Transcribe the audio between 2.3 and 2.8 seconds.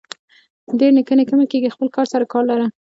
کار لره.